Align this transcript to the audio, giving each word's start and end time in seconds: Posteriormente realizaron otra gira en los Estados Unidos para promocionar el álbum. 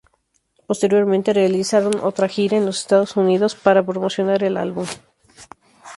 Posteriormente 0.65 1.31
realizaron 1.31 1.93
otra 2.01 2.27
gira 2.27 2.57
en 2.57 2.65
los 2.65 2.79
Estados 2.79 3.17
Unidos 3.17 3.53
para 3.53 3.85
promocionar 3.85 4.43
el 4.43 4.57
álbum. 4.57 4.87